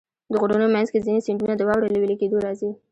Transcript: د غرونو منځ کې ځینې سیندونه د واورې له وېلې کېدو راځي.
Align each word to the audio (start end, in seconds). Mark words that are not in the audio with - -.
د 0.31 0.33
غرونو 0.41 0.67
منځ 0.75 0.87
کې 0.91 1.03
ځینې 1.05 1.25
سیندونه 1.27 1.53
د 1.57 1.61
واورې 1.67 1.89
له 1.91 1.99
وېلې 1.99 2.15
کېدو 2.21 2.37
راځي. 2.45 2.69